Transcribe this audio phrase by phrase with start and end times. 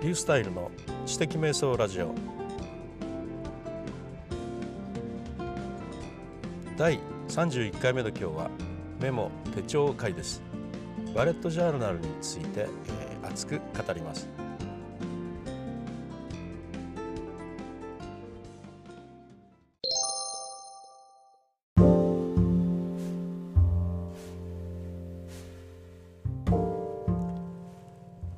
[0.00, 0.70] リュースタイルの
[1.04, 2.14] 知的瞑想ラジオ。
[6.78, 6.98] 第
[7.28, 8.50] 31回目の今日は
[8.98, 10.42] メモ手帳会です。
[11.14, 14.26] バレットジャーナルについて、えー、熱く語ります。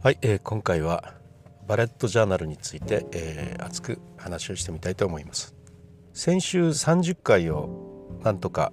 [0.03, 1.22] はい、えー、今回は
[1.67, 5.55] バレットジャーナルについて、えー、熱く話をしてみたいと思います。
[6.13, 8.73] 先週30回をなんとか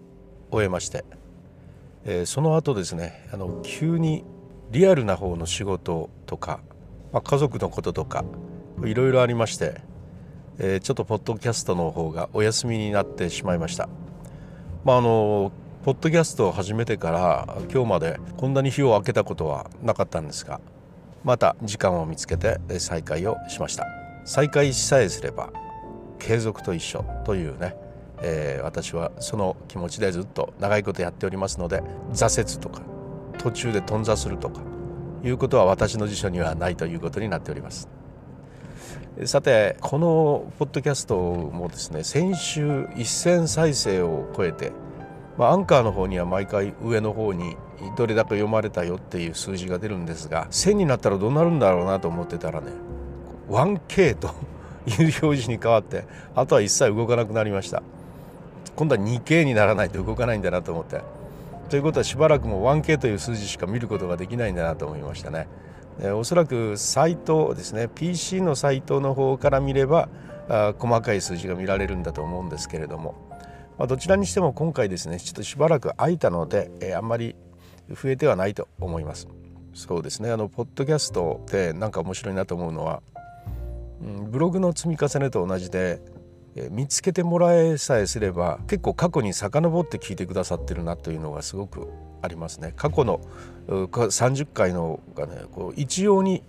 [0.51, 1.05] 終えまして、
[2.05, 4.25] えー、その後ですねあの急に
[4.71, 6.59] リアルな方の仕事とか、
[7.13, 8.25] まあ、家族のこととか
[8.83, 9.81] いろいろありまして、
[10.57, 13.89] えー、ちょっとポッドキャストの方がお休みになってしまいました。
[14.83, 15.51] まああの
[15.85, 20.59] ポッドキャストを始めてから今日までこんなに日を空けたことはなかったんですが
[21.23, 23.85] また時間を見つけて再開をしました。
[24.25, 25.51] 再開さえすれば
[26.19, 27.75] 継続と一緒というね、
[28.21, 32.81] えー、私はその気持ちでずっと長いことやっておりますので挫折とか
[33.37, 34.61] 途中で頓挫するとか
[35.23, 37.89] いうことは私の辞書にはないということになっております。
[39.25, 44.71] さてこのポッドキャストもですね先週1000再生を超えて、
[45.37, 47.57] まあ、アンカーの方には毎回上の方に
[47.97, 52.71] どれだけ読まれたよっていう数字が出るんですが1000になったらどうなるんだろうなと思ってたらね
[53.49, 54.27] 1K と
[54.87, 56.05] いう表示に変わって
[56.35, 57.83] あとは一切動かなくなりました。
[58.75, 61.01] 今度は 2K にならないと動かないんだなと思って。
[61.69, 65.47] ということはしばらくも 1K という数字しか見ることができないんだなと思いましたね。
[66.15, 70.07] おそらくサイトですね PC のサイトの方から見れば
[70.77, 73.15] 細かい数字が見られるんだと思うんですけれども、
[73.77, 77.35] ま、どちらにしても今回ですねちょっとしばらく空いたので、えー、あんまり
[77.95, 79.27] 増えてはないと思います。
[79.73, 80.31] そうですね。
[80.31, 83.01] あのポッドキャストってなんか面白いなと思うのは、
[84.01, 86.01] うん、ブログの積み重ねと同じで
[86.71, 91.87] 見つけてもらえさえすれば結構過去に遡って聞いてくださってるなというのがすごく
[92.21, 92.73] ありますね。
[92.75, 93.21] 過去の
[93.67, 96.43] 30回のがねこう一様に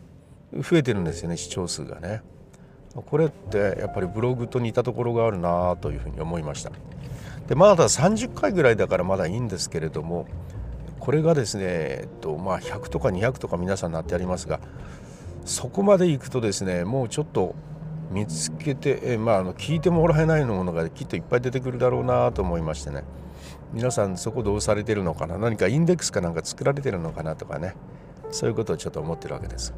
[0.52, 2.22] 増えてるんですよね視聴数がね。
[2.94, 6.72] これってやっぱりブログと似たところがあるなというふうに思いました。
[7.46, 10.26] でまだ30回ぐらいだからまだいいんですけれども
[11.00, 14.60] これがですね、えっとまあ、100とか200とか皆さんなってありますが
[15.44, 17.54] そこまでいくとですねもうちょっと
[18.10, 23.04] 見つけて、えまあ、あの聞いてもらえないようなものがきっといっぱい出てくるだろうなと思いましてね
[23.72, 25.38] 皆さんそこどうされてるのかな？
[25.38, 27.74] 何かインデックスかなんか作られてるのかなとかね
[28.30, 29.74] そういうことをちょっと思ってるわけです。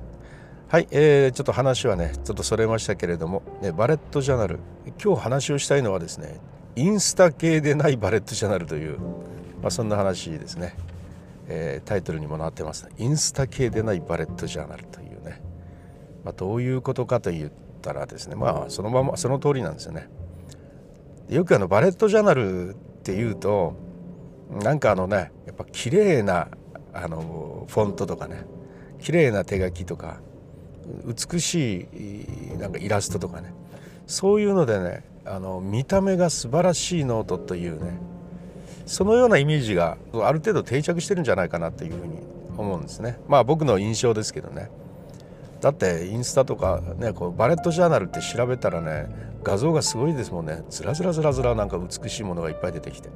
[0.69, 4.59] はい、えー、ちょっと話はねちょっとそれましたけれども、ね、バレットジャーナル
[5.03, 6.41] 今日話をしたいのはですね
[6.77, 8.99] インスタ系でないバレットジャーナルという、
[9.61, 10.75] まあ、そんな話ですね。
[11.49, 15.43] えー、タイトルにもなってます、インスタ系でないバレットジャーナルというね、
[16.25, 18.37] まあ、どういうことかと言ったらですね。
[18.37, 20.09] まあそのままその通りなんですよね。
[21.29, 23.75] よくあのバレットジャーナルっていうと
[24.63, 26.49] なんかあのねやっぱ綺麗な
[26.93, 28.45] あのフォントとかね。
[29.03, 30.21] 綺麗な手書きとか
[31.05, 31.89] 美し
[32.55, 33.53] いなんかイラストとかね。
[34.07, 37.99] そういうのでねあの見た目が素晴らしいノートというね
[38.87, 42.19] そのようなイメージがある程度定着してるんじゃないかなというふうに
[42.57, 43.19] 思うんですね。
[43.29, 44.71] まあ僕の印象ですけどね。
[45.61, 49.07] だってインスタとかねこうバレットジャーナルって調べたらね
[49.45, 50.63] 画像がすごいですもんね。
[50.71, 53.11] ずらずらずらずらなんか美しいものがいっぱい出てきて。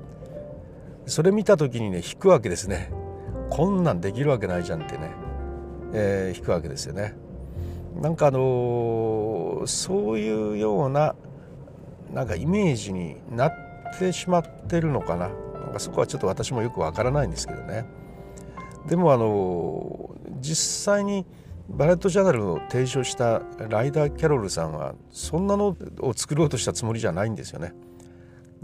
[1.07, 2.91] それ見た時にね引くわけですね。
[3.51, 5.11] こんなんできるわけないじゃんってね、
[5.93, 7.15] えー、引くわけですよね。
[8.01, 11.15] なんかあのー、そういうような
[12.13, 13.53] なんかイメージになっ
[13.99, 15.31] てしまってるのかな。
[15.77, 17.87] かそこはちょっと私もよくわからないんですけどね
[18.87, 21.27] でもあの実際に
[21.69, 27.75] バレットジャーナルを提唱したライダー・キャロルさんはそんなのを作ろうとしたつもりじゃないんですよね。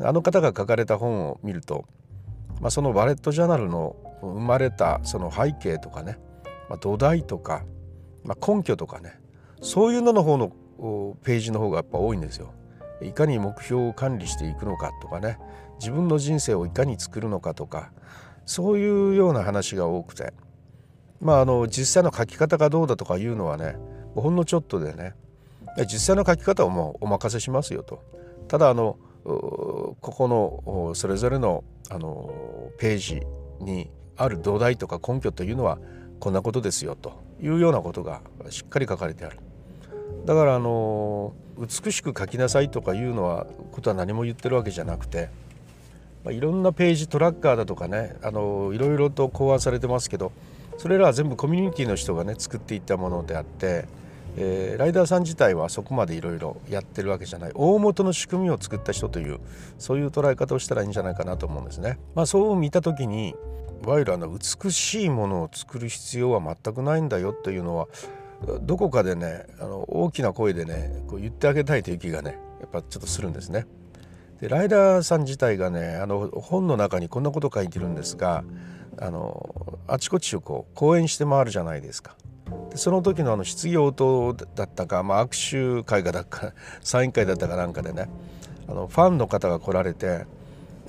[0.00, 1.84] あの方が書かれた本を見ると、
[2.60, 6.18] まあ、そのバレットジャーナルの生まれたその背景とかね、
[6.68, 7.64] まあ、土台とか、
[8.22, 9.18] まあ、根拠とかね
[9.60, 10.52] そういうのの方の
[11.24, 12.54] ページの方がやっぱ多いんですよ。
[13.02, 15.38] いかに目標を管理していくのかとかね
[15.78, 17.90] 自分の人生をいかに作るのかとか
[18.46, 20.32] そういうような話が多くて
[21.20, 23.76] まああの実際の書き方がどうだとかいうのはね
[24.14, 25.14] ほんのちょっとでね
[25.86, 28.02] 実際の書き方をもうお任せしますよと
[28.48, 33.22] ただあのここのそれぞれのあのページ
[33.60, 35.78] にある土台とか根拠というのは
[36.20, 38.20] こんなことですよというようなことが
[38.50, 39.38] しっかり書かれてある。
[40.24, 45.30] だからあの美しく書きなさいとかいうのはことは何も言ってるわけじゃなくて
[46.24, 50.32] まあ、いろんなページトラッカーだとかねあのいろいろと考案されてますけど
[50.78, 53.86] それらは全部コミュニティの人がね作っていったものであって
[54.36, 59.40] えー、ライダーさん自体はそこまでいろいろやってるわけじゃない大元の仕組みを作った人という
[59.78, 61.98] そういう捉え方をしたらいいんじゃないかなと思うんですね。
[62.14, 63.34] まあ、そう見た時に
[63.84, 67.88] いわゆるあの美しいものを作る必要は全くないんだよというのは
[68.62, 73.66] どこかでねあの大きな声でねこう言ってあげたいという気がねやっぱちょっとするんですね。
[74.42, 78.42] でライダーさん自体がねあの本の中にこんなこと書いてるんですが
[79.00, 82.16] あのあちこちをこう講演して回るじゃないですか。
[82.70, 88.08] でその時のあの質疑応答だったか、まあ、握手会がだか サイン会だったかなんかでね
[88.68, 90.26] あのファンの方が来られて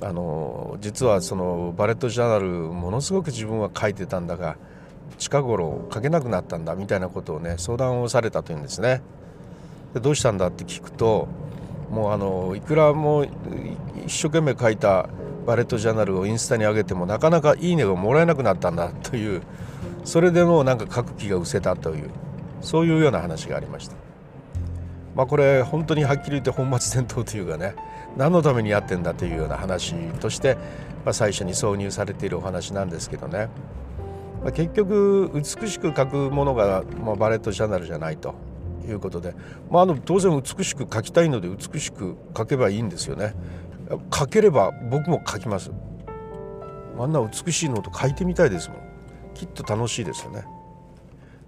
[0.02, 4.56] あの実はそのバレットジャーナルものすごく自分は書いてたんだが
[5.16, 9.00] 近頃書けなくなったんだみたいなことをね相談をされたというんですね。
[9.94, 11.28] でどうしたんだって聞くと
[11.94, 13.24] もうあのいくらも
[14.04, 15.08] 一生懸命書いた
[15.46, 19.42] バレットジャーナルをインスタに上げてもなかなかいいねがもらえなくなったんだという
[20.04, 22.10] それでもうなんか書く気が失せたという
[22.60, 23.94] そういうような話がありました。
[25.14, 27.76] まあ、これ本当にはっきり言って本末転倒というかね
[28.16, 30.56] 何のためにやってんだというような話として、
[31.04, 33.48] ま、最初に挿入されているお話なんですけどね、
[34.42, 38.34] ま、結局美しく書くものが、ま、バレットジャーナルじゃないと
[38.86, 39.34] いうことで、
[39.70, 43.34] まあ、あの当然美しく書きたいので美しく書けばいいんですよね。
[44.12, 45.70] 書ければ僕も書きます。
[46.98, 48.78] あんな美しいノート書いてみたいですもん。
[49.34, 50.44] きっと楽しいですよね。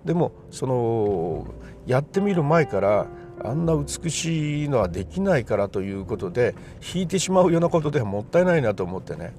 [0.04, 1.46] でもその
[1.86, 3.06] やってみる前から
[3.44, 6.54] あんな美しいのはできないからということで
[6.94, 9.34] 引いてしまうようなことではもったいないなと思ってね。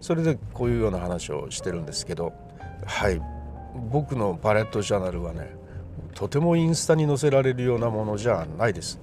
[0.00, 2.32] それでこういうような話をしてるんですけど。
[2.86, 3.20] はい。
[3.90, 5.54] 僕のパレットジャーナルはね
[6.18, 8.98] とてもインスタに載せられるようなものじゃないです。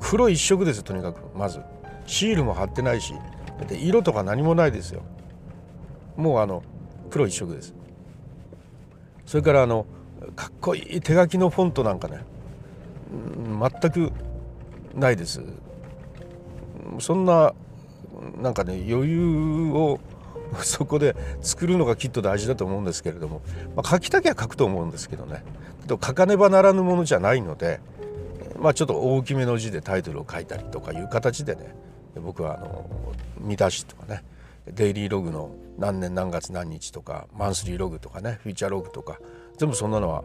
[0.00, 1.20] 黒一色ですとにかく。
[1.38, 1.60] まず。
[2.04, 3.14] シールも貼ってないし。
[3.68, 5.02] で色とか何もないですよ。
[6.16, 6.64] もうあの
[7.10, 7.76] 黒一色です。
[9.24, 9.86] それからあの
[10.34, 12.24] かっこいい手書きのフォントなんかね。
[13.80, 14.12] 全く
[14.96, 15.44] ないです。
[16.98, 17.54] そんな
[18.42, 20.00] なんかね余裕を
[20.56, 23.42] そこで作るのがきっと大事だと思うんですけれども、
[23.76, 25.44] まあ、書きたきゃ書くと思うんですけどね。
[25.90, 27.80] と書かねばならぬものじゃないので、
[28.58, 31.74] まあ、ちょっと大きめの字でタイトルを書いたりとかいう形でね
[32.14, 32.88] 僕はあの
[33.38, 34.22] 見出しとかね
[34.66, 39.18] デイリーログの何年何月何日とかマンスリーログとかねフィーチャーログとか
[39.58, 40.22] 全部そんなのは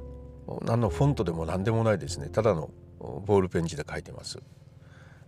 [0.62, 2.70] 何のフォントでも何でもないですねただの
[3.00, 4.40] ボールペン字で書いてます。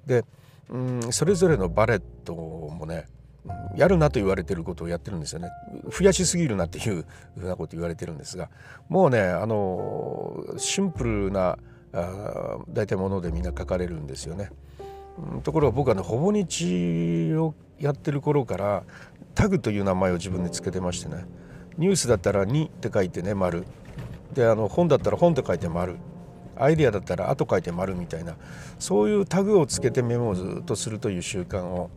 [0.06, 0.24] で
[0.70, 3.08] うんそれぞれのバレットもね
[3.76, 5.50] やるなと言われてることをやってるんですよね。
[5.92, 7.06] 増やしすぎるなっていう
[7.38, 8.50] ふうなこと言われてるんですが
[8.90, 11.58] もうねあのシンプルな
[11.94, 14.52] あ大体ものでみんな書かれるんですよね。
[15.44, 18.84] ところが僕はねほぼ日をやってる頃から
[19.34, 21.26] タグという名前を自分で付けてましてね
[21.78, 23.66] ニュースだったら「に」って書いてね丸。
[24.34, 25.98] であの本だったら「本」って書いて丸。
[26.60, 28.36] アイデアだったら「あ」と書いて丸みたいな
[28.80, 31.90] そういうタグをつけてメモをずっとするという習慣を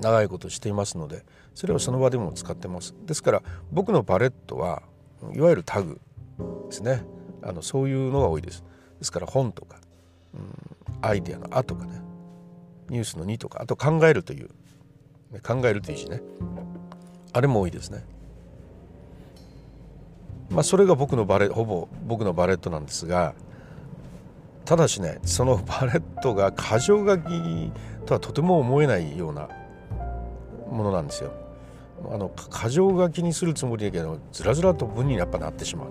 [0.00, 1.24] 長いことしていますので
[1.54, 2.94] それをその場でも使ってます。
[3.06, 3.42] ですから
[3.72, 4.82] 僕のパレットは
[5.34, 6.00] いわゆるタグ
[6.68, 7.04] ですね。
[7.42, 8.64] あのそういうのが多いです。
[8.98, 9.78] ですから本とか、
[10.34, 12.00] うん、アイデアの「あ」とかね
[12.88, 14.50] ニュースの2とかあと考えるという
[15.42, 16.22] 考えるという字ね。
[17.32, 18.04] あれも多いですね。
[20.50, 23.34] まあそれが僕のバレほぼ僕のバレットなんですが
[24.64, 27.72] ただしねそのバレットが箇条書き
[28.06, 29.48] とはとても思えないような
[30.74, 31.32] ものなんですよ。
[32.12, 35.86] あの箇条書きにするつもりだけどずらずらと文にやっぱなってしまう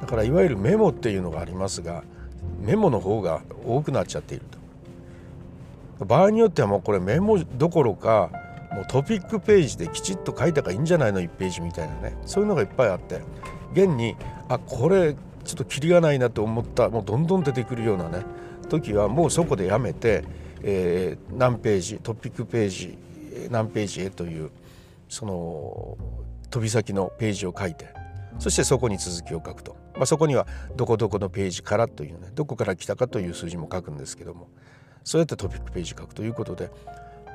[0.00, 2.02] だからいわゆるメモっていうのがありますが
[2.60, 4.46] メモの方が多くなっちゃっている
[5.98, 6.06] と。
[6.06, 8.30] 場合によってはもうこれメモどころか
[8.72, 12.16] もうトピックページできちっと書いた方がいいんじゃないの？1ページみたいなね。
[12.26, 13.20] そういうのがいっぱいあって。
[13.74, 14.16] 現に
[14.48, 15.14] あこれ
[15.44, 18.24] ちょっとキリがないなと思ったもうどんどん出てくるようなね
[18.68, 20.24] 時はもうそこでやめて、
[20.62, 22.98] えー、何ページトピックページ
[23.50, 24.50] 何ページへという
[25.08, 25.96] その
[26.50, 27.88] 飛び先のページを書いて
[28.38, 34.48] そしてそこに続きを書くと、まあ、そこにはどこどこのページからというねどこから来たかという数字も書くんですけども
[35.04, 36.70] そうやってトピックページ書くということで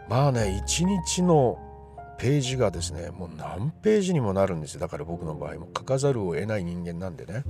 [0.09, 1.59] まあね一日の
[2.17, 4.81] ページがですねもう何ページにもなるんですよ。
[4.81, 7.43] だから僕の場合も書かざるを得ない人間なんでね。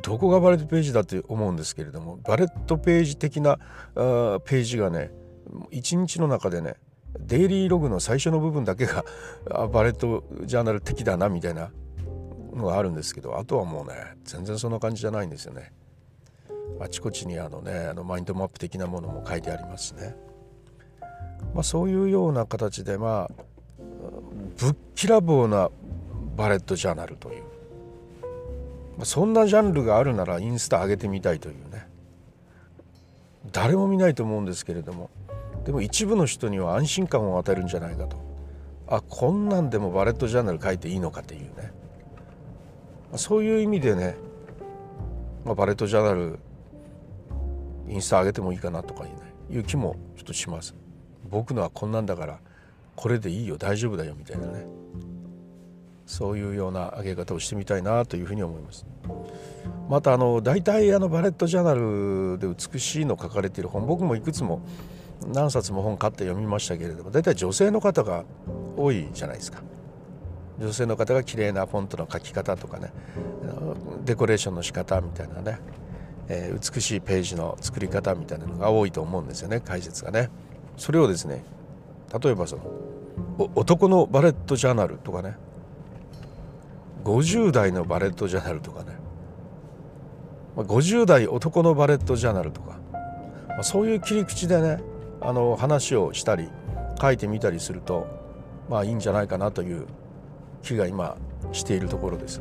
[0.00, 3.52] どこがバレットページだって思うんですけれどもバレットページ的な
[3.94, 5.10] あページがね
[5.70, 6.76] 一日の中でね
[7.18, 9.04] デイリーログの最初の部分だけが
[9.68, 11.70] バレットジャーナル的だなみたいな
[12.54, 13.94] のがあるんですけどあとはもうね
[14.24, 15.72] 全然そんな感じじゃないんですよね。
[16.80, 20.16] あちこちにあのねあのマインドマップ的なものも書いてありますしね。
[21.54, 23.44] まあ、そういうような形でまあ
[24.58, 25.70] ぶっきらぼうな
[26.36, 27.42] バレットジャーナルという
[28.96, 31.88] まそんなジャンルがあるならインスタ上げてみたいというね
[33.50, 35.10] 誰も見ないと思うんですけれども
[35.64, 38.16] でも一部の人には安心感を与えるんじゃないかと。
[38.88, 41.72] あこんなんでもバレットジャーナル書いていいのかっていうね。
[43.16, 44.16] そういう意味でね、
[45.44, 46.38] まあ、バレットジャーナル
[47.88, 49.16] インスタ上げてもいいかなとかいう,、ね、
[49.50, 50.74] いう気もちょっとします。
[51.30, 52.40] 僕のはこんなんだから
[52.96, 54.66] これでいいよ大丈夫だよみたいなね。
[56.04, 58.84] そういうような上げ方をしてみたいなというふうに思います。
[59.88, 64.60] またあの大体あのバレットジャーナルで美しいの書かれている本僕もいくつも
[65.28, 68.24] 何冊も本買って読みましたけれども大体女性の方が
[68.76, 69.62] 多いじゃないですか。
[70.58, 72.92] 女性の方が綺麗なフォントの書き方とかね
[74.04, 75.58] デコレーションの仕方みたいなね、
[76.28, 80.30] えー、美しいページの作り方みたいなのが多いと思うんですよね解説がね。
[80.76, 81.44] それをですね
[82.22, 82.62] 例えばその
[83.54, 85.36] 男のバレットジャーナルとかね
[87.04, 88.92] 50代のバレットジャーナルとかね
[90.56, 92.78] 50代男のバレットジャーナルとか
[93.48, 94.82] まあそういう切り口でね
[95.24, 96.48] あの話をしたり
[97.00, 98.06] 書いてみたりすると
[98.68, 99.86] まあいいんじゃないかなという
[100.62, 101.16] 気が今
[101.52, 102.40] しているところです。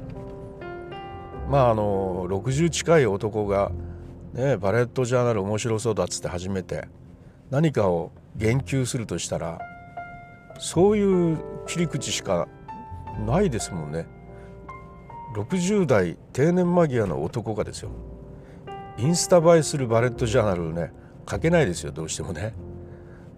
[1.50, 3.72] まああの60近い男が、
[4.34, 6.88] ね、バレットジャーナル面白そうだっつって始めて
[7.50, 9.60] 何かを言及するとしたら
[10.60, 12.48] そういう切り口しか
[13.26, 14.08] ないですもんね。
[15.36, 17.92] 60代定年間際の男がですよ
[18.98, 20.92] インスタ映えするバレットジャーナルね
[21.30, 22.54] 書けないですよどうしてもね。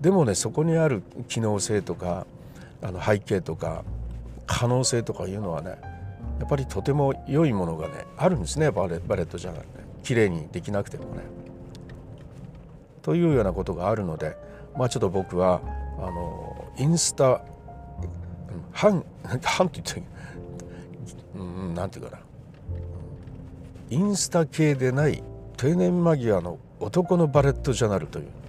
[0.03, 2.27] でもねそこにある機能性とか
[2.81, 3.85] あの背景とか
[4.45, 5.77] 可能性とかいうのはね
[6.39, 8.69] やっぱりとても良いものがねあるんですね。
[8.69, 11.21] バレバレットジャーナルね綺麗にできなくてもね。
[13.01, 14.35] というようなことがあるので
[14.77, 15.61] まあちょっと僕は
[15.97, 17.41] あのインスタ
[18.73, 19.05] 反
[19.41, 20.03] 反 って言って
[21.37, 22.19] うんなんていうかな。
[23.89, 25.23] インスタ系でない
[25.55, 28.42] 定年間際の男のバレットジャーナルという。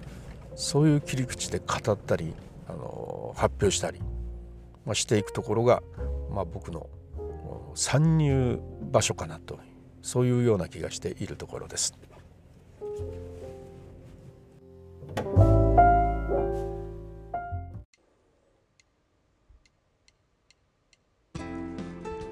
[0.55, 2.33] そういう切り口で語ったり
[2.67, 3.99] あの発表したり、
[4.85, 5.83] まあ、していくところが、
[6.31, 6.89] まあ、僕の
[7.75, 8.59] 参入
[8.91, 9.59] 場所かなと
[10.01, 11.93] そういうような気がしているところです。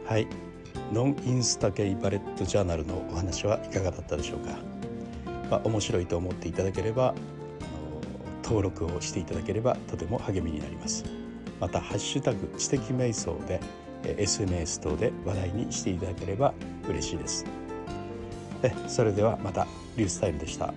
[0.05, 0.27] はい
[0.91, 4.59] ノンインスタ系バレットジャーナルのお話はいかがだったでしょうか、
[5.49, 7.15] まあ、面白いと思っていただければ
[8.43, 11.03] 登録をしていただければとても励みになります
[11.59, 13.59] またハッシュタグ知的瞑想で
[14.17, 16.53] SNS 等で話題にしていただければ
[16.87, 17.45] 嬉しいです
[18.87, 20.73] それではまたリュースタイルでした。